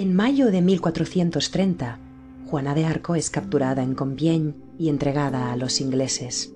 En 0.00 0.14
mayo 0.14 0.50
de 0.50 0.62
1430, 0.62 1.98
Juana 2.46 2.74
de 2.74 2.86
Arco 2.86 3.16
es 3.16 3.28
capturada 3.28 3.82
en 3.82 3.94
Compiègne 3.94 4.54
y 4.78 4.88
entregada 4.88 5.52
a 5.52 5.56
los 5.56 5.82
ingleses. 5.82 6.54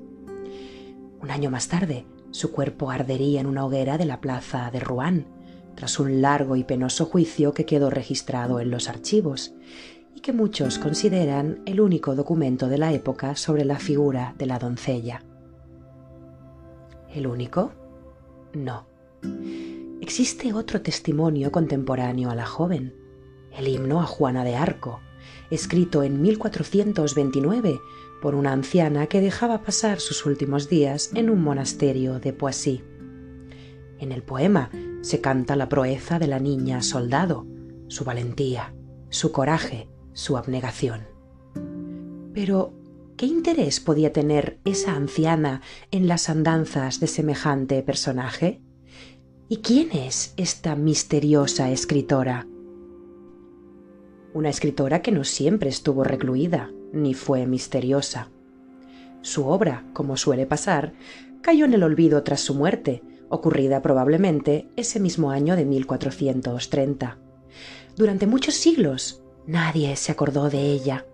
Un 1.20 1.30
año 1.30 1.50
más 1.50 1.68
tarde, 1.68 2.06
su 2.30 2.52
cuerpo 2.52 2.90
ardería 2.90 3.42
en 3.42 3.46
una 3.46 3.66
hoguera 3.66 3.98
de 3.98 4.06
la 4.06 4.22
plaza 4.22 4.70
de 4.70 4.80
Rouen, 4.80 5.26
tras 5.74 6.00
un 6.00 6.22
largo 6.22 6.56
y 6.56 6.64
penoso 6.64 7.04
juicio 7.04 7.52
que 7.52 7.66
quedó 7.66 7.90
registrado 7.90 8.60
en 8.60 8.70
los 8.70 8.88
archivos 8.88 9.52
y 10.14 10.20
que 10.20 10.32
muchos 10.32 10.78
consideran 10.78 11.60
el 11.66 11.82
único 11.82 12.14
documento 12.14 12.68
de 12.68 12.78
la 12.78 12.94
época 12.94 13.36
sobre 13.36 13.66
la 13.66 13.78
figura 13.78 14.34
de 14.38 14.46
la 14.46 14.58
doncella. 14.58 15.22
¿El 17.12 17.26
único? 17.26 17.72
No. 18.54 18.86
Existe 20.00 20.54
otro 20.54 20.80
testimonio 20.80 21.52
contemporáneo 21.52 22.30
a 22.30 22.34
la 22.34 22.46
joven, 22.46 23.03
el 23.56 23.68
himno 23.68 24.00
a 24.00 24.06
Juana 24.06 24.44
de 24.44 24.56
Arco, 24.56 25.00
escrito 25.50 26.02
en 26.02 26.20
1429 26.22 27.80
por 28.20 28.34
una 28.34 28.52
anciana 28.52 29.06
que 29.06 29.20
dejaba 29.20 29.62
pasar 29.62 30.00
sus 30.00 30.24
últimos 30.26 30.68
días 30.68 31.10
en 31.14 31.30
un 31.30 31.42
monasterio 31.42 32.20
de 32.20 32.32
Poissy. 32.32 32.82
En 33.98 34.12
el 34.12 34.22
poema 34.22 34.70
se 35.02 35.20
canta 35.20 35.56
la 35.56 35.68
proeza 35.68 36.18
de 36.18 36.26
la 36.26 36.38
niña 36.38 36.82
soldado, 36.82 37.46
su 37.88 38.04
valentía, 38.04 38.74
su 39.10 39.30
coraje, 39.30 39.88
su 40.12 40.36
abnegación. 40.36 41.02
Pero, 42.32 42.72
¿qué 43.16 43.26
interés 43.26 43.80
podía 43.80 44.12
tener 44.12 44.58
esa 44.64 44.94
anciana 44.94 45.60
en 45.90 46.08
las 46.08 46.28
andanzas 46.28 47.00
de 47.00 47.06
semejante 47.06 47.82
personaje? 47.82 48.60
¿Y 49.48 49.58
quién 49.58 49.92
es 49.92 50.34
esta 50.36 50.74
misteriosa 50.74 51.70
escritora? 51.70 52.46
Una 54.34 54.48
escritora 54.48 55.00
que 55.00 55.12
no 55.12 55.22
siempre 55.22 55.70
estuvo 55.70 56.02
recluida, 56.02 56.72
ni 56.92 57.14
fue 57.14 57.46
misteriosa. 57.46 58.30
Su 59.22 59.46
obra, 59.46 59.84
como 59.92 60.16
suele 60.16 60.44
pasar, 60.44 60.92
cayó 61.40 61.64
en 61.66 61.72
el 61.72 61.84
olvido 61.84 62.24
tras 62.24 62.40
su 62.40 62.52
muerte, 62.52 63.04
ocurrida 63.28 63.80
probablemente 63.80 64.68
ese 64.74 64.98
mismo 64.98 65.30
año 65.30 65.54
de 65.54 65.64
1430. 65.64 67.18
Durante 67.96 68.26
muchos 68.26 68.54
siglos 68.56 69.22
nadie 69.46 69.94
se 69.94 70.10
acordó 70.10 70.50
de 70.50 70.62
ella. 70.72 71.06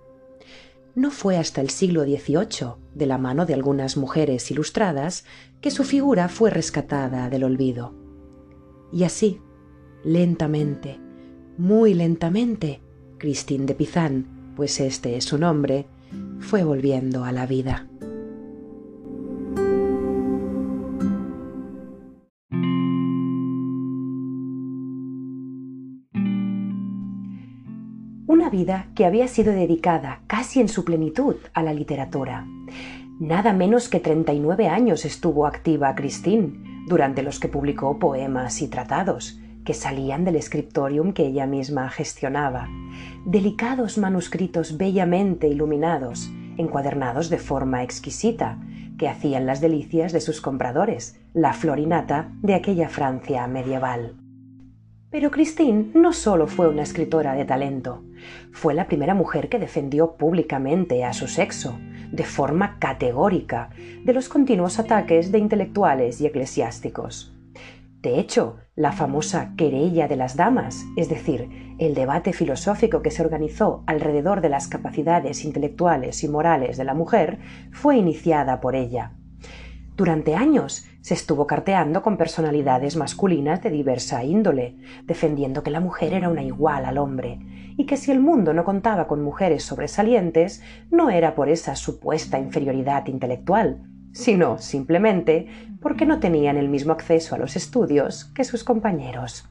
No 0.95 1.11
fue 1.11 1.37
hasta 1.37 1.61
el 1.61 1.69
siglo 1.69 2.05
XVIII, 2.05 2.77
de 2.95 3.05
la 3.05 3.19
mano 3.19 3.45
de 3.45 3.53
algunas 3.53 3.99
mujeres 3.99 4.51
ilustradas, 4.51 5.27
que 5.61 5.71
su 5.71 5.85
figura 5.85 6.31
fue 6.31 6.49
rescatada 6.49 7.29
del 7.29 7.45
olvido. 7.45 7.95
Y 8.91 9.05
así, 9.05 9.43
lentamente, 10.05 10.99
muy 11.59 11.93
lentamente, 11.93 12.81
Christine 13.21 13.67
de 13.67 13.75
Pizan, 13.75 14.25
pues 14.57 14.81
este 14.81 15.17
es 15.17 15.25
su 15.25 15.37
nombre, 15.37 15.85
fue 16.41 16.65
volviendo 16.65 17.23
a 17.25 17.33
la 17.33 17.47
vida. 17.47 17.87
Una 28.27 28.49
vida 28.49 28.89
que 28.95 29.05
había 29.05 29.29
sido 29.29 29.53
dedicada 29.53 30.23
casi 30.27 30.61
en 30.61 30.69
su 30.69 30.87
plenitud 30.87 31.37
a 31.53 31.63
la 31.63 31.75
literatura. 31.75 32.47
Nada 33.21 33.53
menos 33.53 33.91
que 33.91 34.01
39 34.01 34.67
años 34.69 35.05
estuvo 35.05 35.47
activa 35.47 35.95
Christine, 35.95 36.85
durante 36.87 37.23
los 37.23 37.39
que 37.39 37.49
publicó 37.49 37.99
poemas 37.99 38.63
y 38.63 38.69
tratados, 38.69 39.39
que 39.65 39.75
salían 39.75 40.25
del 40.25 40.41
scriptorium 40.43 41.13
que 41.13 41.27
ella 41.27 41.47
misma 41.47 41.89
gestionaba, 41.91 42.69
delicados 43.25 43.99
manuscritos 43.99 44.77
bellamente 44.77 45.49
iluminados, 45.49 46.31
encuadernados 46.57 47.31
de 47.31 47.39
forma 47.39 47.83
exquisita, 47.83 48.59
que 48.99 49.09
hacían 49.09 49.47
las 49.47 49.61
delicias 49.61 50.13
de 50.13 50.21
sus 50.21 50.41
compradores, 50.41 51.19
la 51.33 51.53
florinata 51.53 52.33
de 52.43 52.55
aquella 52.55 52.89
Francia 52.89 53.47
medieval. 53.47 54.17
Pero 55.11 55.31
Christine 55.31 55.91
no 55.95 56.13
solo 56.13 56.47
fue 56.47 56.69
una 56.69 56.83
escritora 56.83 57.35
de 57.35 57.45
talento, 57.45 58.05
fue 58.53 58.75
la 58.75 58.87
primera 58.87 59.15
mujer 59.15 59.49
que 59.49 59.59
defendió 59.59 60.17
públicamente 60.17 61.05
a 61.05 61.13
su 61.13 61.27
sexo, 61.27 61.79
de 62.13 62.25
forma 62.25 62.79
categórica, 62.79 63.71
de 64.05 64.13
los 64.13 64.29
continuos 64.29 64.79
ataques 64.79 65.33
de 65.33 65.39
intelectuales 65.39 66.21
y 66.21 66.27
eclesiásticos. 66.27 67.35
De 68.01 68.19
hecho, 68.19 68.57
la 68.77 68.93
famosa 68.93 69.53
querella 69.59 70.09
de 70.09 70.17
las 70.17 70.35
damas, 70.35 70.87
es 70.97 71.11
decir, 71.11 71.77
el 71.79 71.95
debate 71.95 72.33
filosófico 72.33 73.03
que 73.03 73.11
se 73.11 73.23
organizó 73.23 73.85
alrededor 73.87 74.41
de 74.41 74.49
las 74.49 74.69
capacidades 74.69 75.45
intelectuales 75.45 76.25
y 76.25 76.29
morales 76.29 76.79
de 76.79 76.85
la 76.85 76.95
mujer, 76.95 77.41
fue 77.73 77.99
iniciada 77.99 78.61
por 78.63 78.75
ella. 78.75 79.13
Durante 79.97 80.35
años 80.35 80.87
se 81.03 81.13
estuvo 81.13 81.47
carteando 81.47 82.01
con 82.01 82.17
personalidades 82.17 82.97
masculinas 82.97 83.63
de 83.63 83.69
diversa 83.69 84.25
índole, 84.25 84.79
defendiendo 85.05 85.63
que 85.63 85.71
la 85.71 85.81
mujer 85.81 86.15
era 86.15 86.31
una 86.31 86.43
igual 86.43 86.87
al 86.87 86.97
hombre, 86.97 87.39
y 87.77 87.85
que 87.85 87.99
si 87.99 88.11
el 88.11 88.21
mundo 88.21 88.55
no 88.55 88.65
contaba 88.65 89.07
con 89.07 89.23
mujeres 89.23 89.63
sobresalientes, 89.63 90.63
no 90.91 91.11
era 91.11 91.35
por 91.35 91.51
esa 91.51 91.77
supuesta 91.77 92.39
inferioridad 92.39 93.07
intelectual, 93.09 93.83
sino 94.13 94.59
simplemente 94.59 95.47
porque 95.81 96.07
no 96.07 96.21
tenían 96.21 96.57
el 96.57 96.69
mismo 96.69 96.93
acceso 96.93 97.35
a 97.35 97.39
los 97.39 97.57
estudios 97.57 98.25
que 98.35 98.45
sus 98.45 98.65
compañeros. 98.65 99.49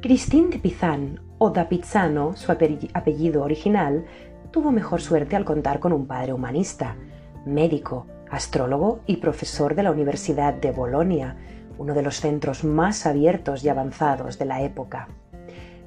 Christine 0.00 0.50
de 0.50 0.58
Pizan 0.58 1.20
o 1.38 1.50
da 1.50 1.68
Pizzano, 1.68 2.36
su 2.36 2.52
apellido 2.52 3.42
original, 3.42 4.04
tuvo 4.52 4.70
mejor 4.70 5.00
suerte 5.00 5.36
al 5.36 5.44
contar 5.44 5.80
con 5.80 5.92
un 5.92 6.06
padre 6.06 6.32
humanista, 6.32 6.96
médico, 7.44 8.06
astrólogo 8.30 9.00
y 9.06 9.16
profesor 9.16 9.74
de 9.74 9.82
la 9.82 9.90
Universidad 9.90 10.54
de 10.54 10.72
Bolonia, 10.72 11.36
uno 11.78 11.92
de 11.92 12.02
los 12.02 12.20
centros 12.20 12.64
más 12.64 13.04
abiertos 13.04 13.64
y 13.64 13.68
avanzados 13.68 14.38
de 14.38 14.44
la 14.44 14.62
época. 14.62 15.08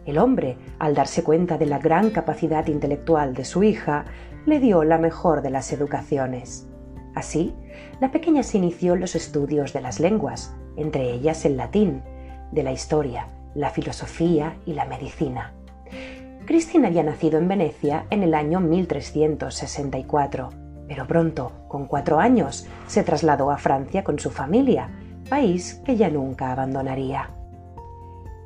El 0.05 0.17
hombre, 0.17 0.57
al 0.79 0.95
darse 0.95 1.23
cuenta 1.23 1.57
de 1.57 1.65
la 1.65 1.79
gran 1.79 2.09
capacidad 2.09 2.67
intelectual 2.67 3.33
de 3.33 3.45
su 3.45 3.63
hija, 3.63 4.05
le 4.45 4.59
dio 4.59 4.83
la 4.83 4.97
mejor 4.97 5.41
de 5.41 5.49
las 5.49 5.71
educaciones. 5.71 6.67
Así, 7.15 7.53
la 7.99 8.11
pequeña 8.11 8.43
se 8.43 8.57
inició 8.57 8.93
en 8.93 9.01
los 9.01 9.15
estudios 9.15 9.73
de 9.73 9.81
las 9.81 9.99
lenguas, 9.99 10.55
entre 10.77 11.11
ellas 11.11 11.45
el 11.45 11.57
latín, 11.57 12.01
de 12.51 12.63
la 12.63 12.71
historia, 12.71 13.27
la 13.53 13.69
filosofía 13.69 14.57
y 14.65 14.73
la 14.73 14.85
medicina. 14.85 15.53
Cristina 16.45 16.87
había 16.87 17.03
nacido 17.03 17.37
en 17.37 17.47
Venecia 17.47 18.05
en 18.09 18.23
el 18.23 18.33
año 18.33 18.59
1364, 18.59 20.49
pero 20.87 21.05
pronto, 21.05 21.51
con 21.67 21.85
cuatro 21.85 22.19
años, 22.19 22.67
se 22.87 23.03
trasladó 23.03 23.51
a 23.51 23.57
Francia 23.57 24.03
con 24.03 24.17
su 24.17 24.31
familia, 24.31 24.89
país 25.29 25.81
que 25.85 25.95
ya 25.95 26.09
nunca 26.09 26.51
abandonaría. 26.51 27.29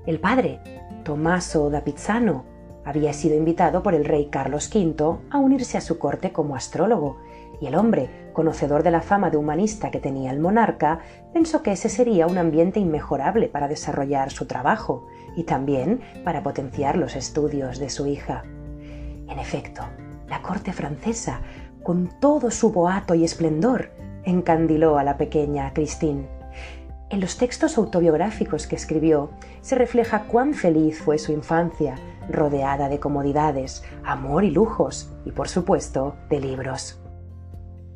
El 0.06 0.20
padre, 0.20 0.60
Tommaso 1.04 1.70
da 1.70 1.84
Pizzano, 1.84 2.46
había 2.86 3.14
sido 3.14 3.36
invitado 3.36 3.84
por 3.84 3.94
el 3.94 4.06
rey 4.06 4.28
Carlos 4.30 4.70
V 4.74 5.20
a 5.30 5.38
unirse 5.38 5.78
a 5.78 5.82
su 5.82 6.00
corte 6.00 6.32
como 6.32 6.56
astrólogo 6.56 7.18
y 7.62 7.68
el 7.68 7.76
hombre, 7.76 8.32
conocedor 8.34 8.84
de 8.84 8.92
la 8.92 9.02
fama 9.02 9.30
de 9.30 9.38
humanista 9.38 9.92
que 9.92 10.00
tenía 10.00 10.32
el 10.32 10.40
monarca, 10.40 11.00
pensó 11.34 11.62
que 11.62 11.72
ese 11.72 11.88
sería 11.88 12.28
un 12.28 12.38
ambiente 12.38 12.80
inmejorable 12.80 13.48
para 13.48 13.68
desarrollar 13.68 14.32
su 14.32 14.48
trabajo 14.48 15.06
y 15.36 15.44
también 15.44 16.02
para 16.24 16.44
potenciar 16.44 16.98
los 16.98 17.16
estudios 17.16 17.80
de 17.80 17.90
su 17.90 18.08
hija. 18.08 18.44
En 19.30 19.40
efecto, 19.40 19.84
la 20.28 20.42
corte 20.42 20.74
francesa, 20.74 21.42
con 21.84 22.10
todo 22.20 22.52
su 22.52 22.72
boato 22.72 23.14
y 23.14 23.24
esplendor, 23.24 23.92
encandiló 24.24 24.98
a 24.98 25.04
la 25.04 25.18
pequeña 25.18 25.74
Christine. 25.74 26.43
En 27.14 27.20
los 27.20 27.38
textos 27.38 27.78
autobiográficos 27.78 28.66
que 28.66 28.76
escribió 28.76 29.30
se 29.62 29.76
refleja 29.76 30.24
cuán 30.24 30.56
feliz 30.56 31.00
fue 31.00 31.20
su 31.20 31.32
infancia, 31.32 31.94
rodeada 32.28 32.90
de 32.90 33.00
comodidades, 33.00 33.84
amor 34.04 34.44
y 34.44 34.50
lujos, 34.50 35.12
y 35.24 35.32
por 35.32 35.48
supuesto 35.48 36.16
de 36.32 36.40
libros. 36.40 37.00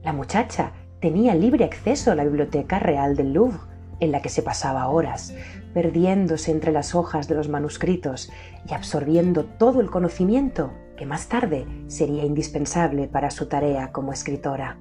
La 0.04 0.14
muchacha 0.14 0.74
tenía 1.02 1.34
libre 1.34 1.66
acceso 1.66 2.12
a 2.12 2.16
la 2.16 2.25
Biblioteca 2.25 2.78
Real 2.78 3.16
del 3.16 3.34
Louvre, 3.34 3.58
en 4.00 4.12
la 4.12 4.22
que 4.22 4.30
se 4.30 4.44
pasaba 4.44 4.88
horas, 4.88 5.34
perdiéndose 5.74 6.52
entre 6.52 6.72
las 6.72 6.94
hojas 6.94 7.28
de 7.28 7.34
los 7.34 7.50
manuscritos 7.50 8.31
y 8.70 8.75
absorbiendo 8.75 9.46
todo 9.46 9.81
el 9.81 9.90
conocimiento 9.90 10.74
que 10.96 11.08
más 11.08 11.28
tarde 11.28 11.66
sería 11.88 12.24
indispensable 12.24 13.08
para 13.08 13.31
su 13.31 13.48
tarea 13.48 13.92
como 13.92 14.13
escritora. 14.13 14.78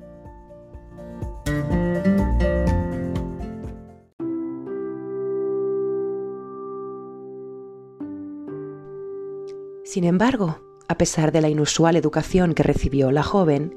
Sin 9.96 10.04
embargo, 10.04 10.60
a 10.88 10.98
pesar 10.98 11.32
de 11.32 11.40
la 11.40 11.48
inusual 11.48 11.96
educación 11.96 12.52
que 12.52 12.62
recibió 12.62 13.10
la 13.10 13.22
joven, 13.22 13.74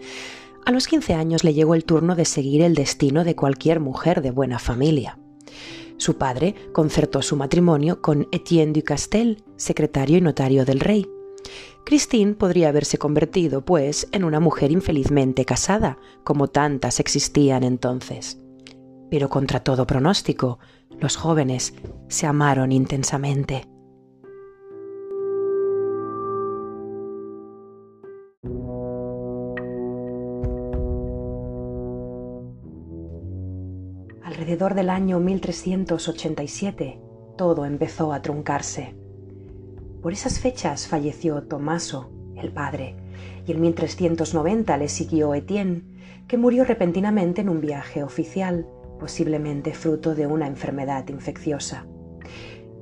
A 0.65 0.71
los 0.73 0.85
15 0.85 1.13
años 1.13 1.45
le 1.45 1.53
llegó 1.53 1.75
el 1.75 1.85
turno 1.85 2.13
de 2.13 2.25
seguir 2.25 2.61
el 2.61 2.75
destino 2.75 3.23
de 3.23 3.37
cualquier 3.37 3.79
mujer 3.79 4.21
de 4.21 4.31
buena 4.31 4.59
familia. 4.59 5.17
Su 5.95 6.17
padre 6.17 6.55
concertó 6.73 7.21
su 7.21 7.37
matrimonio 7.37 8.01
con 8.01 8.27
Etienne 8.33 8.73
du 8.73 8.83
Castel, 8.83 9.45
secretario 9.55 10.17
y 10.17 10.21
notario 10.21 10.65
del 10.65 10.81
rey. 10.81 11.09
Christine 11.85 12.33
podría 12.33 12.67
haberse 12.67 12.97
convertido, 12.97 13.63
pues, 13.63 14.09
en 14.11 14.25
una 14.25 14.41
mujer 14.41 14.71
infelizmente 14.71 15.45
casada, 15.45 15.99
como 16.25 16.49
tantas 16.49 16.99
existían 16.99 17.63
entonces. 17.63 18.41
Pero 19.09 19.29
contra 19.29 19.63
todo 19.63 19.87
pronóstico, 19.87 20.59
los 20.99 21.15
jóvenes 21.15 21.73
se 22.09 22.27
amaron 22.27 22.73
intensamente. 22.73 23.69
Alrededor 34.49 34.73
del 34.73 34.89
año 34.89 35.19
1387, 35.19 36.99
todo 37.37 37.65
empezó 37.65 38.11
a 38.11 38.23
truncarse. 38.23 38.95
Por 40.01 40.11
esas 40.11 40.39
fechas 40.39 40.87
falleció 40.87 41.43
Tomaso, 41.43 42.09
el 42.35 42.51
padre, 42.51 42.95
y 43.45 43.51
en 43.51 43.61
1390 43.61 44.75
le 44.77 44.89
siguió 44.89 45.35
Etienne, 45.35 45.83
que 46.27 46.39
murió 46.39 46.63
repentinamente 46.63 47.41
en 47.41 47.49
un 47.49 47.61
viaje 47.61 48.01
oficial, 48.01 48.65
posiblemente 48.99 49.75
fruto 49.75 50.15
de 50.15 50.25
una 50.25 50.47
enfermedad 50.47 51.07
infecciosa. 51.09 51.85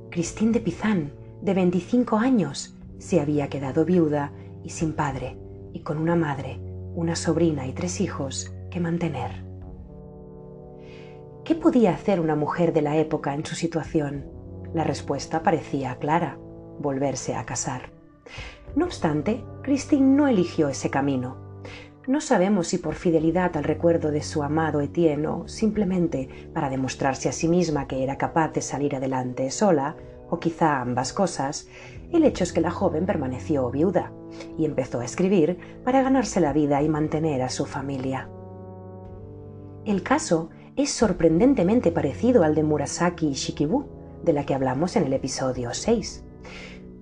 Christine 0.08 0.52
de 0.52 0.60
Pizan, 0.60 1.12
de 1.42 1.52
25 1.52 2.16
años, 2.16 2.78
se 2.96 3.20
había 3.20 3.48
quedado 3.48 3.84
viuda 3.84 4.32
y 4.64 4.70
sin 4.70 4.94
padre, 4.94 5.36
y 5.74 5.80
con 5.80 5.98
una 5.98 6.16
madre, 6.16 6.58
una 6.94 7.14
sobrina 7.14 7.66
y 7.66 7.74
tres 7.74 8.00
hijos 8.00 8.54
que 8.70 8.80
mantener. 8.80 9.47
¿Qué 11.48 11.54
podía 11.54 11.92
hacer 11.92 12.20
una 12.20 12.34
mujer 12.34 12.74
de 12.74 12.82
la 12.82 12.98
época 12.98 13.32
en 13.32 13.42
su 13.46 13.54
situación? 13.54 14.26
La 14.74 14.84
respuesta 14.84 15.42
parecía 15.42 15.96
clara, 15.96 16.36
volverse 16.78 17.34
a 17.34 17.46
casar. 17.46 17.90
No 18.76 18.84
obstante, 18.84 19.42
Christine 19.62 20.14
no 20.14 20.28
eligió 20.28 20.68
ese 20.68 20.90
camino. 20.90 21.62
No 22.06 22.20
sabemos 22.20 22.68
si 22.68 22.76
por 22.76 22.96
fidelidad 22.96 23.56
al 23.56 23.64
recuerdo 23.64 24.10
de 24.10 24.20
su 24.20 24.42
amado 24.42 24.82
Etienne 24.82 25.26
o 25.26 25.48
simplemente 25.48 26.50
para 26.52 26.68
demostrarse 26.68 27.30
a 27.30 27.32
sí 27.32 27.48
misma 27.48 27.86
que 27.86 28.02
era 28.02 28.18
capaz 28.18 28.52
de 28.52 28.60
salir 28.60 28.94
adelante 28.94 29.50
sola, 29.50 29.96
o 30.28 30.38
quizá 30.38 30.82
ambas 30.82 31.14
cosas, 31.14 31.66
el 32.12 32.24
hecho 32.24 32.44
es 32.44 32.52
que 32.52 32.60
la 32.60 32.70
joven 32.70 33.06
permaneció 33.06 33.70
viuda 33.70 34.12
y 34.58 34.66
empezó 34.66 35.00
a 35.00 35.06
escribir 35.06 35.58
para 35.82 36.02
ganarse 36.02 36.40
la 36.40 36.52
vida 36.52 36.82
y 36.82 36.90
mantener 36.90 37.40
a 37.40 37.48
su 37.48 37.64
familia. 37.64 38.28
El 39.86 40.02
caso 40.02 40.50
es 40.78 40.90
sorprendentemente 40.90 41.90
parecido 41.90 42.44
al 42.44 42.54
de 42.54 42.62
Murasaki 42.62 43.32
Shikibu, 43.32 43.86
de 44.22 44.32
la 44.32 44.46
que 44.46 44.54
hablamos 44.54 44.94
en 44.94 45.02
el 45.02 45.12
episodio 45.12 45.74
6. 45.74 46.24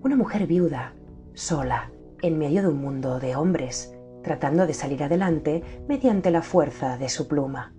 Una 0.03 0.17
mujer 0.17 0.47
viuda, 0.47 0.95
sola, 1.35 1.93
en 2.23 2.39
medio 2.39 2.63
de 2.63 2.69
un 2.69 2.81
mundo 2.81 3.21
de 3.21 3.37
hombres, 3.37 3.95
tratando 4.23 4.67
de 4.67 4.73
salir 4.73 5.03
adelante 5.03 5.63
mediante 5.89 6.31
la 6.31 6.41
fuerza 6.41 6.97
de 6.97 7.11
su 7.11 7.29
pluma. 7.29 7.75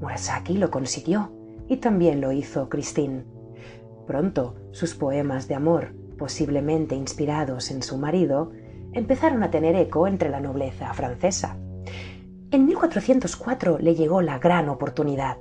Murasaki 0.00 0.56
lo 0.56 0.70
consiguió, 0.70 1.32
y 1.66 1.78
también 1.78 2.20
lo 2.20 2.30
hizo 2.30 2.68
Christine. 2.68 3.24
Pronto, 4.06 4.54
sus 4.70 4.94
poemas 4.94 5.48
de 5.48 5.56
amor, 5.56 5.96
posiblemente 6.16 6.94
inspirados 6.94 7.72
en 7.72 7.82
su 7.82 7.96
marido, 7.96 8.52
empezaron 8.92 9.42
a 9.42 9.50
tener 9.50 9.74
eco 9.74 10.06
entre 10.06 10.30
la 10.30 10.38
nobleza 10.38 10.94
francesa. 10.94 11.56
En 12.52 12.66
1404 12.66 13.78
le 13.78 13.94
llegó 13.94 14.22
la 14.22 14.40
gran 14.40 14.68
oportunidad. 14.68 15.36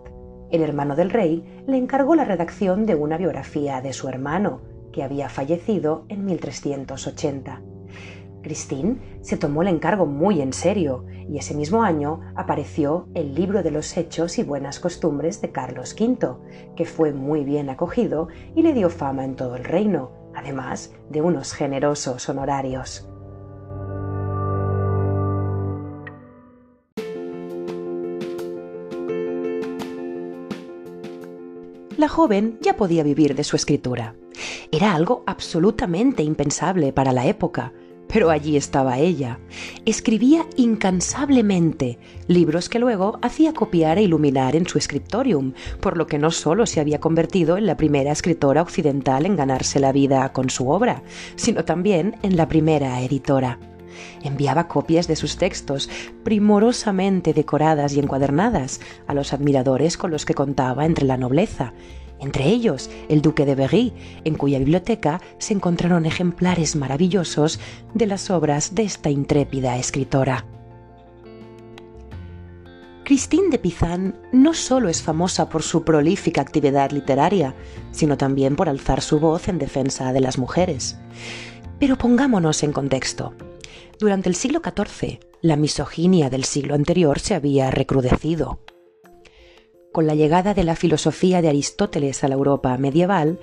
El 0.52 0.62
hermano 0.62 0.96
del 0.96 1.10
rey 1.10 1.64
le 1.66 1.76
encargó 1.76 2.14
la 2.14 2.24
redacción 2.24 2.86
de 2.86 2.94
una 2.94 3.18
biografía 3.18 3.82
de 3.82 3.94
su 3.94 4.08
hermano, 4.08 4.62
que 4.94 5.02
había 5.02 5.28
fallecido 5.28 6.06
en 6.10 6.26
1380. 6.26 7.64
Christine 8.44 8.98
se 9.22 9.38
tomó 9.38 9.64
el 9.64 9.70
encargo 9.70 10.06
muy 10.06 10.40
en 10.40 10.54
serio 10.54 11.06
y 11.28 11.40
ese 11.40 11.56
mismo 11.56 11.82
año 11.82 12.22
apareció 12.36 13.08
el 13.16 13.34
libro 13.34 13.64
de 13.64 13.72
los 13.72 13.98
hechos 13.98 14.38
y 14.38 14.44
buenas 14.44 14.80
costumbres 14.80 15.42
de 15.42 15.52
Carlos 15.52 15.96
V, 16.00 16.36
que 16.76 16.86
fue 16.86 17.12
muy 17.12 17.44
bien 17.44 17.72
acogido 17.72 18.28
y 18.54 18.62
le 18.62 18.74
dio 18.74 18.92
fama 18.92 19.26
en 19.26 19.36
todo 19.36 19.56
el 19.56 19.64
reino, 19.64 20.12
además 20.36 20.94
de 21.10 21.24
unos 21.24 21.54
generosos 21.54 22.30
honorarios. 22.30 23.09
Joven 32.10 32.58
ya 32.62 32.76
podía 32.76 33.04
vivir 33.04 33.36
de 33.36 33.46
su 33.46 33.56
escritura. 33.56 34.16
Era 34.72 34.94
algo 34.94 35.24
absolutamente 35.26 36.24
impensable 36.24 36.92
para 36.92 37.14
la 37.14 37.28
época, 37.28 37.72
pero 38.12 38.32
allí 38.32 38.58
estaba 38.58 38.98
ella. 38.98 39.40
Escribía 39.86 40.46
incansablemente, 40.58 42.00
libros 42.28 42.68
que 42.68 42.80
luego 42.80 43.20
hacía 43.22 43.54
copiar 43.54 44.00
e 44.00 44.04
iluminar 44.04 44.56
en 44.56 44.68
su 44.68 44.80
scriptorium, 44.80 45.54
por 45.80 45.96
lo 45.96 46.08
que 46.08 46.18
no 46.18 46.32
solo 46.32 46.66
se 46.66 46.80
había 46.80 47.00
convertido 47.00 47.58
en 47.58 47.68
la 47.68 47.78
primera 47.78 48.12
escritora 48.12 48.64
occidental 48.64 49.26
en 49.26 49.36
ganarse 49.36 49.80
la 49.80 49.92
vida 49.92 50.34
con 50.34 50.50
su 50.50 50.70
obra, 50.70 51.04
sino 51.36 51.64
también 51.64 52.18
en 52.24 52.36
la 52.36 52.48
primera 52.48 53.00
editora. 53.02 53.60
Enviaba 54.24 54.68
copias 54.68 55.08
de 55.08 55.16
sus 55.16 55.38
textos, 55.38 55.90
primorosamente 56.24 57.34
decoradas 57.34 57.94
y 57.94 58.00
encuadernadas, 58.00 58.80
a 59.08 59.14
los 59.14 59.34
admiradores 59.34 59.98
con 59.98 60.12
los 60.12 60.26
que 60.26 60.34
contaba 60.34 60.86
entre 60.86 61.06
la 61.06 61.18
nobleza, 61.18 61.74
entre 62.20 62.48
ellos 62.48 62.90
el 63.08 63.22
duque 63.22 63.46
de 63.46 63.56
Berry, 63.56 63.94
en 64.24 64.36
cuya 64.36 64.60
biblioteca 64.60 65.22
se 65.38 65.54
encontraron 65.54 66.06
ejemplares 66.06 66.76
maravillosos 66.76 67.60
de 67.94 68.06
las 68.06 68.30
obras 68.30 68.76
de 68.76 68.84
esta 68.84 69.10
intrépida 69.10 69.78
escritora. 69.78 70.46
Christine 73.10 73.50
de 73.50 73.58
Pizan 73.58 74.14
no 74.32 74.54
solo 74.54 74.88
es 74.88 75.02
famosa 75.02 75.50
por 75.50 75.64
su 75.64 75.84
prolífica 75.84 76.42
actividad 76.42 76.92
literaria, 76.92 77.56
sino 77.90 78.18
también 78.18 78.56
por 78.56 78.70
alzar 78.70 79.02
su 79.02 79.20
voz 79.20 79.48
en 79.48 79.58
defensa 79.58 80.14
de 80.14 80.20
las 80.20 80.38
mujeres. 80.38 81.00
Pero 81.80 81.98
pongámonos 81.98 82.62
en 82.62 82.72
contexto. 82.72 83.34
Durante 84.00 84.30
el 84.30 84.36
siglo 84.36 84.62
XIV, 84.64 85.20
la 85.42 85.58
misoginia 85.58 86.30
del 86.30 86.46
siglo 86.46 86.74
anterior 86.74 87.20
se 87.20 87.36
había 87.36 87.70
recrudecido. 87.70 88.62
Con 89.92 90.08
la 90.08 90.16
llegada 90.16 90.54
de 90.54 90.64
la 90.64 90.78
filosofía 90.78 91.42
de 91.42 91.50
Aristóteles 91.50 92.24
a 92.24 92.30
la 92.30 92.36
Europa 92.36 92.78
medieval, 92.78 93.40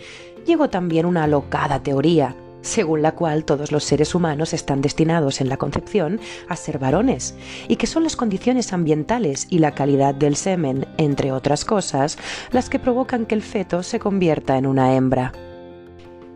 llegó 0.46 0.70
también 0.70 1.04
una 1.04 1.24
alocada 1.24 1.82
teoría, 1.82 2.36
según 2.62 3.02
la 3.02 3.14
cual 3.14 3.44
todos 3.44 3.70
los 3.70 3.84
seres 3.84 4.14
humanos 4.14 4.54
están 4.54 4.80
destinados 4.80 5.42
en 5.42 5.50
la 5.50 5.58
concepción 5.58 6.20
a 6.48 6.56
ser 6.56 6.78
varones, 6.78 7.34
y 7.68 7.76
que 7.76 7.86
son 7.86 8.02
las 8.02 8.16
condiciones 8.16 8.72
ambientales 8.72 9.48
y 9.50 9.58
la 9.58 9.74
calidad 9.74 10.14
del 10.14 10.36
semen, 10.36 10.86
entre 10.96 11.32
otras 11.32 11.66
cosas, 11.66 12.16
las 12.50 12.70
que 12.70 12.78
provocan 12.78 13.26
que 13.26 13.34
el 13.34 13.42
feto 13.42 13.82
se 13.82 13.98
convierta 13.98 14.56
en 14.56 14.66
una 14.66 14.96
hembra. 14.96 15.32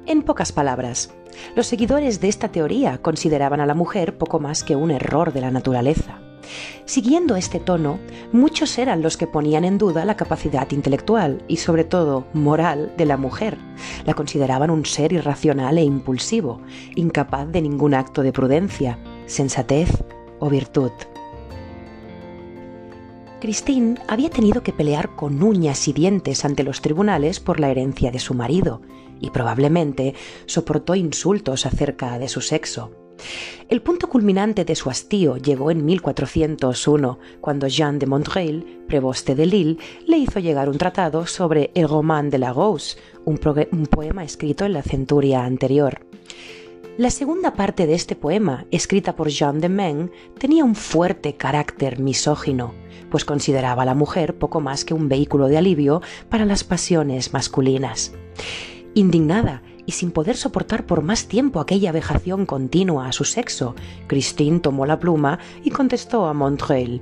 En 0.04 0.22
pocas 0.22 0.52
palabras, 0.52 1.10
los 1.54 1.66
seguidores 1.66 2.20
de 2.20 2.28
esta 2.28 2.48
teoría 2.48 2.98
consideraban 2.98 3.60
a 3.60 3.66
la 3.66 3.74
mujer 3.74 4.18
poco 4.18 4.40
más 4.40 4.64
que 4.64 4.76
un 4.76 4.90
error 4.90 5.32
de 5.32 5.40
la 5.40 5.50
naturaleza. 5.50 6.20
Siguiendo 6.84 7.36
este 7.36 7.60
tono, 7.60 7.98
muchos 8.32 8.78
eran 8.78 9.02
los 9.02 9.16
que 9.16 9.26
ponían 9.26 9.64
en 9.64 9.78
duda 9.78 10.04
la 10.04 10.16
capacidad 10.16 10.70
intelectual 10.72 11.42
y 11.46 11.58
sobre 11.58 11.84
todo 11.84 12.26
moral 12.32 12.92
de 12.96 13.06
la 13.06 13.16
mujer. 13.16 13.58
La 14.04 14.14
consideraban 14.14 14.70
un 14.70 14.84
ser 14.84 15.12
irracional 15.12 15.78
e 15.78 15.84
impulsivo, 15.84 16.60
incapaz 16.96 17.48
de 17.50 17.62
ningún 17.62 17.94
acto 17.94 18.22
de 18.22 18.32
prudencia, 18.32 18.98
sensatez 19.26 19.90
o 20.40 20.50
virtud. 20.50 20.90
Christine 23.40 23.98
había 24.06 24.28
tenido 24.28 24.62
que 24.62 24.72
pelear 24.72 25.16
con 25.16 25.42
uñas 25.42 25.88
y 25.88 25.94
dientes 25.94 26.44
ante 26.44 26.62
los 26.62 26.82
tribunales 26.82 27.40
por 27.40 27.58
la 27.58 27.70
herencia 27.70 28.10
de 28.10 28.18
su 28.18 28.34
marido, 28.34 28.82
y 29.20 29.30
probablemente 29.30 30.14
soportó 30.46 30.94
insultos 30.94 31.66
acerca 31.66 32.18
de 32.18 32.28
su 32.28 32.40
sexo. 32.40 32.90
El 33.68 33.82
punto 33.82 34.08
culminante 34.08 34.64
de 34.64 34.74
su 34.74 34.90
hastío 34.90 35.36
llegó 35.36 35.70
en 35.70 35.84
1401, 35.84 37.18
cuando 37.40 37.68
Jean 37.68 37.98
de 37.98 38.06
Montreuil, 38.06 38.82
preboste 38.88 39.34
de 39.34 39.46
Lille, 39.46 39.78
le 40.06 40.18
hizo 40.18 40.40
llegar 40.40 40.68
un 40.68 40.78
tratado 40.78 41.26
sobre 41.26 41.70
el 41.74 41.88
Roman 41.88 42.30
de 42.30 42.38
la 42.38 42.52
Rose, 42.52 42.96
un, 43.24 43.38
poema 43.38 44.24
escrito 44.24 44.64
en 44.64 44.72
la 44.72 44.82
centuria 44.82 45.44
anterior. 45.44 46.00
La 46.98 47.10
segunda 47.10 47.54
parte 47.54 47.86
de 47.86 47.94
este 47.94 48.16
poema, 48.16 48.66
escrita 48.70 49.16
por 49.16 49.28
Jean 49.28 49.60
de 49.60 49.68
Meung, 49.68 50.10
tenía 50.38 50.64
un 50.64 50.74
fuerte 50.74 51.34
carácter 51.36 51.98
misógino, 51.98 52.74
pues 53.10 53.24
consideraba 53.24 53.82
a 53.82 53.86
la 53.86 53.94
mujer 53.94 54.36
poco 54.36 54.60
más 54.60 54.84
que 54.84 54.94
un 54.94 55.08
vehículo 55.08 55.48
de 55.48 55.58
alivio 55.58 56.02
para 56.28 56.44
las 56.44 56.64
pasiones 56.64 57.32
masculinas. 57.32 58.12
Indignada 58.94 59.62
y 59.86 59.92
sin 59.92 60.10
poder 60.10 60.36
soportar 60.36 60.86
por 60.86 61.02
más 61.02 61.26
tiempo 61.26 61.60
aquella 61.60 61.92
vejación 61.92 62.46
continua 62.46 63.08
a 63.08 63.12
su 63.12 63.24
sexo, 63.24 63.74
Christine 64.06 64.60
tomó 64.60 64.86
la 64.86 64.98
pluma 64.98 65.38
y 65.62 65.70
contestó 65.70 66.26
a 66.26 66.34
Montreuil. 66.34 67.00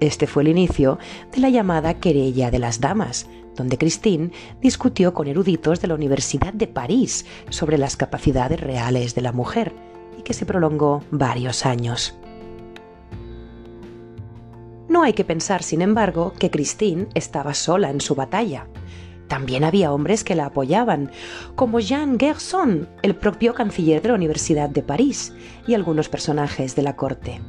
Este 0.00 0.26
fue 0.26 0.42
el 0.42 0.48
inicio 0.48 0.98
de 1.32 1.40
la 1.40 1.48
llamada 1.48 2.00
querella 2.00 2.50
de 2.50 2.58
las 2.58 2.80
damas, 2.80 3.28
donde 3.56 3.78
Christine 3.78 4.30
discutió 4.60 5.14
con 5.14 5.26
eruditos 5.26 5.80
de 5.80 5.88
la 5.88 5.94
Universidad 5.94 6.52
de 6.52 6.66
París 6.66 7.24
sobre 7.50 7.78
las 7.78 7.96
capacidades 7.96 8.60
reales 8.60 9.14
de 9.14 9.22
la 9.22 9.32
mujer 9.32 9.72
y 10.18 10.22
que 10.22 10.34
se 10.34 10.46
prolongó 10.46 11.02
varios 11.10 11.64
años. 11.64 12.14
No 14.88 15.02
hay 15.02 15.14
que 15.14 15.24
pensar, 15.24 15.62
sin 15.62 15.80
embargo, 15.80 16.34
que 16.38 16.50
Christine 16.50 17.08
estaba 17.14 17.54
sola 17.54 17.88
en 17.90 18.00
su 18.00 18.14
batalla. 18.14 18.66
También 19.32 19.64
había 19.64 19.94
hombres 19.94 20.24
que 20.24 20.34
la 20.34 20.44
apoyaban, 20.44 21.10
como 21.54 21.80
Jean 21.80 22.20
Gerson, 22.20 22.86
el 23.00 23.16
propio 23.16 23.54
canciller 23.54 24.02
de 24.02 24.10
la 24.10 24.14
Universidad 24.16 24.68
de 24.68 24.82
París, 24.82 25.32
y 25.66 25.72
algunos 25.72 26.10
personajes 26.10 26.76
de 26.76 26.82
la 26.82 26.96
corte. 26.96 27.40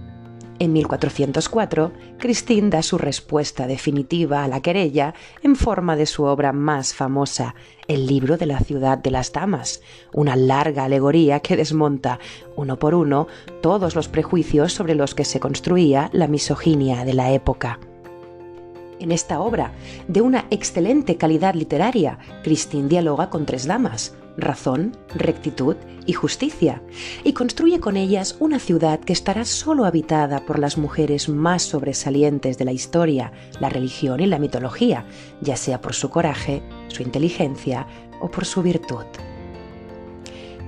En 0.59 0.71
1404, 0.71 1.91
Christine 2.19 2.69
da 2.69 2.83
su 2.83 2.97
respuesta 2.97 3.67
definitiva 3.67 4.45
a 4.45 4.47
la 4.47 4.61
querella 4.61 5.13
en 5.41 5.57
forma 5.57 5.97
de 5.97 6.05
su 6.05 6.23
obra 6.23 6.53
más 6.53 6.93
famosa, 6.93 7.53
El 7.89 8.07
libro 8.07 8.37
de 8.37 8.45
la 8.45 8.61
ciudad 8.61 8.97
de 8.97 9.11
las 9.11 9.33
damas, 9.33 9.81
una 10.13 10.37
larga 10.37 10.85
alegoría 10.85 11.41
que 11.41 11.57
desmonta, 11.57 12.17
uno 12.55 12.79
por 12.79 12.95
uno, 12.95 13.27
todos 13.61 13.93
los 13.93 14.07
prejuicios 14.07 14.71
sobre 14.71 14.95
los 14.95 15.15
que 15.15 15.25
se 15.25 15.41
construía 15.41 16.09
la 16.13 16.29
misoginia 16.29 17.03
de 17.03 17.13
la 17.13 17.33
época. 17.33 17.77
En 19.03 19.11
esta 19.11 19.41
obra, 19.41 19.73
de 20.07 20.21
una 20.21 20.45
excelente 20.49 21.17
calidad 21.17 21.55
literaria, 21.55 22.19
Christine 22.41 22.87
dialoga 22.87 23.29
con 23.29 23.45
tres 23.45 23.67
damas, 23.67 24.15
razón, 24.37 24.95
rectitud 25.13 25.75
y 26.05 26.13
justicia, 26.13 26.81
y 27.25 27.33
construye 27.33 27.81
con 27.81 27.97
ellas 27.97 28.37
una 28.39 28.59
ciudad 28.59 29.01
que 29.01 29.11
estará 29.11 29.43
solo 29.43 29.83
habitada 29.83 30.45
por 30.45 30.57
las 30.57 30.77
mujeres 30.77 31.27
más 31.27 31.63
sobresalientes 31.63 32.57
de 32.57 32.63
la 32.63 32.71
historia, 32.71 33.33
la 33.59 33.67
religión 33.67 34.21
y 34.21 34.25
la 34.25 34.39
mitología, 34.39 35.05
ya 35.41 35.57
sea 35.57 35.81
por 35.81 35.95
su 35.95 36.09
coraje, 36.09 36.63
su 36.87 37.03
inteligencia 37.03 37.85
o 38.21 38.31
por 38.31 38.45
su 38.45 38.63
virtud. 38.63 39.03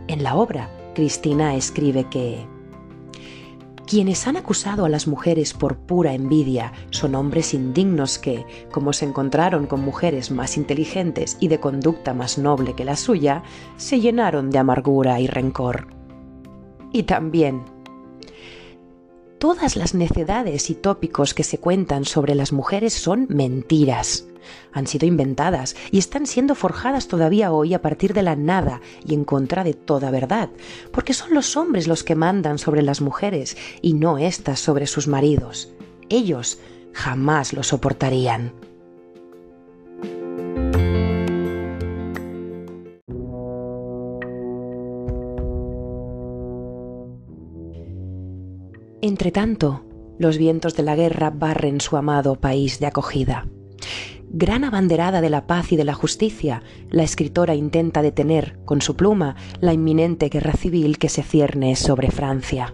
En 0.09 0.23
la 0.23 0.35
obra, 0.35 0.69
Cristina 0.93 1.55
escribe 1.55 2.09
que 2.09 2.45
quienes 3.87 4.25
han 4.27 4.37
acusado 4.37 4.85
a 4.85 4.89
las 4.89 5.07
mujeres 5.07 5.53
por 5.53 5.77
pura 5.77 6.13
envidia 6.13 6.73
son 6.89 7.15
hombres 7.15 7.53
indignos 7.53 8.17
que, 8.17 8.45
como 8.71 8.93
se 8.93 9.05
encontraron 9.05 9.67
con 9.67 9.81
mujeres 9.81 10.31
más 10.31 10.57
inteligentes 10.57 11.37
y 11.39 11.47
de 11.47 11.59
conducta 11.59 12.13
más 12.13 12.37
noble 12.37 12.73
que 12.73 12.85
la 12.85 12.95
suya, 12.95 13.43
se 13.77 13.99
llenaron 13.99 14.49
de 14.49 14.57
amargura 14.57 15.19
y 15.19 15.27
rencor. 15.27 15.87
Y 16.91 17.03
también 17.03 17.74
todas 19.37 19.75
las 19.75 19.93
necedades 19.93 20.69
y 20.69 20.75
tópicos 20.75 21.33
que 21.33 21.43
se 21.43 21.57
cuentan 21.57 22.05
sobre 22.05 22.35
las 22.35 22.53
mujeres 22.53 22.93
son 22.93 23.27
mentiras. 23.29 24.25
Han 24.71 24.87
sido 24.87 25.07
inventadas 25.07 25.75
y 25.91 25.97
están 25.97 26.27
siendo 26.27 26.55
forjadas 26.55 27.07
todavía 27.07 27.51
hoy 27.51 27.73
a 27.73 27.81
partir 27.81 28.13
de 28.13 28.23
la 28.23 28.35
nada 28.35 28.81
y 29.05 29.13
en 29.13 29.25
contra 29.25 29.63
de 29.63 29.73
toda 29.73 30.11
verdad, 30.11 30.49
porque 30.91 31.13
son 31.13 31.33
los 31.33 31.57
hombres 31.57 31.87
los 31.87 32.03
que 32.03 32.15
mandan 32.15 32.57
sobre 32.57 32.81
las 32.81 33.01
mujeres 33.01 33.57
y 33.81 33.93
no 33.93 34.17
éstas 34.17 34.59
sobre 34.59 34.87
sus 34.87 35.07
maridos. 35.07 35.71
Ellos 36.09 36.59
jamás 36.93 37.53
lo 37.53 37.63
soportarían. 37.63 38.53
Entretanto, 49.07 49.85
los 50.17 50.39
vientos 50.39 50.75
de 50.75 50.81
la 50.81 50.95
guerra 50.95 51.29
barren 51.29 51.79
su 51.79 51.95
amado 51.95 52.41
país 52.41 52.79
de 52.79 52.87
acogida. 52.87 53.45
Gran 54.31 54.63
abanderada 54.63 55.21
de 55.21 55.29
la 55.29 55.45
paz 55.45 55.71
y 55.71 55.75
de 55.75 55.83
la 55.83 55.93
justicia, 55.93 56.63
la 56.89 57.03
escritora 57.03 57.53
intenta 57.53 58.01
detener 58.01 58.57
con 58.65 58.81
su 58.81 58.95
pluma 58.95 59.35
la 59.61 59.73
inminente 59.73 60.29
guerra 60.29 60.53
civil 60.53 60.97
que 60.97 61.09
se 61.09 61.21
cierne 61.21 61.75
sobre 61.75 62.09
Francia. 62.09 62.73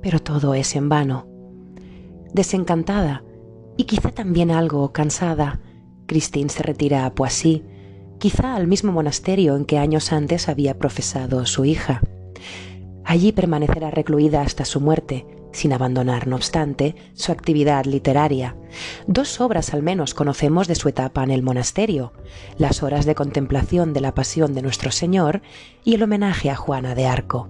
Pero 0.00 0.20
todo 0.20 0.54
es 0.54 0.76
en 0.76 0.88
vano. 0.88 1.26
Desencantada 2.32 3.24
y 3.76 3.86
quizá 3.86 4.12
también 4.12 4.52
algo 4.52 4.92
cansada, 4.92 5.58
Christine 6.06 6.50
se 6.50 6.62
retira 6.62 7.04
a 7.04 7.16
Poissy, 7.16 7.64
quizá 8.20 8.54
al 8.54 8.68
mismo 8.68 8.92
monasterio 8.92 9.56
en 9.56 9.64
que 9.64 9.76
años 9.76 10.12
antes 10.12 10.48
había 10.48 10.78
profesado 10.78 11.44
su 11.46 11.64
hija. 11.64 12.00
Allí 13.04 13.32
permanecerá 13.32 13.90
recluida 13.90 14.42
hasta 14.42 14.64
su 14.64 14.80
muerte, 14.80 15.26
sin 15.52 15.72
abandonar, 15.72 16.26
no 16.26 16.36
obstante, 16.36 16.94
su 17.14 17.32
actividad 17.32 17.84
literaria. 17.84 18.56
Dos 19.06 19.40
obras 19.40 19.74
al 19.74 19.82
menos 19.82 20.14
conocemos 20.14 20.68
de 20.68 20.74
su 20.74 20.88
etapa 20.88 21.24
en 21.24 21.30
el 21.30 21.42
monasterio, 21.42 22.12
las 22.56 22.82
horas 22.82 23.06
de 23.06 23.14
contemplación 23.14 23.92
de 23.92 24.00
la 24.00 24.14
pasión 24.14 24.54
de 24.54 24.62
nuestro 24.62 24.90
Señor 24.90 25.42
y 25.84 25.94
el 25.94 26.02
homenaje 26.02 26.50
a 26.50 26.56
Juana 26.56 26.94
de 26.94 27.06
Arco. 27.06 27.48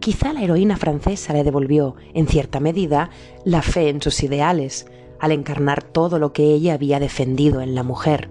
Quizá 0.00 0.32
la 0.32 0.42
heroína 0.42 0.76
francesa 0.76 1.32
le 1.32 1.44
devolvió, 1.44 1.96
en 2.14 2.26
cierta 2.26 2.60
medida, 2.60 3.10
la 3.44 3.62
fe 3.62 3.88
en 3.88 4.00
sus 4.00 4.22
ideales, 4.22 4.86
al 5.18 5.32
encarnar 5.32 5.82
todo 5.82 6.18
lo 6.18 6.32
que 6.32 6.44
ella 6.44 6.74
había 6.74 7.00
defendido 7.00 7.60
en 7.60 7.74
la 7.74 7.82
mujer. 7.82 8.30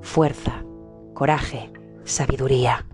Fuerza, 0.00 0.64
coraje, 1.14 1.70
sabiduría. 2.04 2.86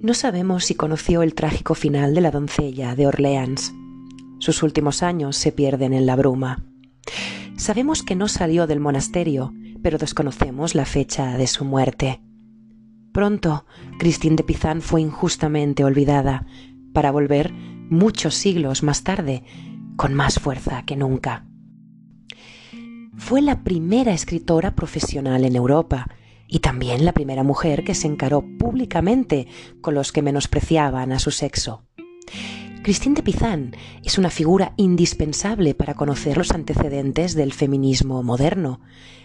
No 0.00 0.14
sabemos 0.14 0.64
si 0.64 0.76
conoció 0.76 1.22
el 1.22 1.34
trágico 1.34 1.74
final 1.74 2.14
de 2.14 2.20
la 2.20 2.30
doncella 2.30 2.94
de 2.94 3.08
Orleans. 3.08 3.74
Sus 4.38 4.62
últimos 4.62 5.02
años 5.02 5.36
se 5.36 5.50
pierden 5.50 5.92
en 5.92 6.06
la 6.06 6.14
bruma. 6.14 6.64
Sabemos 7.56 8.04
que 8.04 8.14
no 8.14 8.28
salió 8.28 8.68
del 8.68 8.78
monasterio, 8.78 9.52
pero 9.82 9.98
desconocemos 9.98 10.76
la 10.76 10.84
fecha 10.84 11.36
de 11.36 11.48
su 11.48 11.64
muerte. 11.64 12.22
Pronto, 13.12 13.66
Christine 13.98 14.36
de 14.36 14.44
Pizan 14.44 14.82
fue 14.82 15.00
injustamente 15.00 15.82
olvidada, 15.82 16.46
para 16.94 17.10
volver 17.10 17.52
muchos 17.52 18.36
siglos 18.36 18.84
más 18.84 19.02
tarde, 19.02 19.42
con 19.96 20.14
más 20.14 20.38
fuerza 20.38 20.84
que 20.84 20.94
nunca. 20.94 21.44
Fue 23.16 23.42
la 23.42 23.64
primera 23.64 24.12
escritora 24.12 24.76
profesional 24.76 25.44
en 25.44 25.56
Europa 25.56 26.06
y 26.48 26.60
también 26.60 27.04
la 27.04 27.12
primera 27.12 27.44
mujer 27.44 27.84
que 27.84 27.94
se 27.94 28.08
encaró 28.08 28.42
públicamente 28.58 29.46
con 29.80 29.94
los 29.94 30.10
que 30.10 30.22
menospreciaban 30.22 31.12
a 31.12 31.18
su 31.18 31.30
sexo. 31.30 31.84
Christine 32.82 33.16
de 33.16 33.22
Pizan 33.22 33.76
es 34.02 34.18
una 34.18 34.30
figura 34.30 34.72
indispensable 34.76 35.74
para 35.74 35.94
conocer 35.94 36.38
los 36.38 36.52
antecedentes 36.52 37.34
del 37.34 37.52
feminismo 37.52 38.22
moderno, 38.22 38.80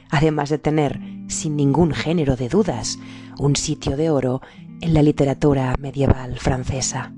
además 0.10 0.50
de 0.50 0.58
tener, 0.58 1.00
sin 1.28 1.56
ningún 1.56 1.94
género 1.94 2.36
de 2.36 2.50
dudas, 2.50 3.00
un 3.40 3.56
sitio 3.56 3.96
de 3.96 4.10
oro 4.10 4.42
en 4.82 4.94
la 4.94 5.02
literatura 5.02 5.76
medieval 5.80 6.38
francesa. 6.40 7.14